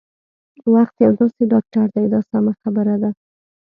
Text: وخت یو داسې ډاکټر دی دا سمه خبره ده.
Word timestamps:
وخت 0.73 0.95
یو 1.05 1.11
داسې 1.21 1.41
ډاکټر 1.53 1.85
دی 1.95 2.05
دا 2.13 2.19
سمه 2.29 2.53
خبره 2.61 2.95
ده. 3.01 3.11